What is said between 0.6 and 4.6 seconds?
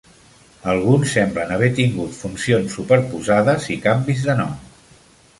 Alguns semblen haver tingut funcions superposades i canvis de nom.